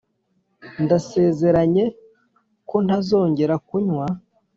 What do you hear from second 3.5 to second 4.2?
kunywa.